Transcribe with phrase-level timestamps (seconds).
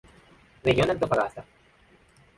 [0.63, 1.45] Región de Antofagasta.